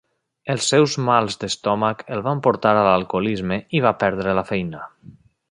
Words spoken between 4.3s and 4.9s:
la feina.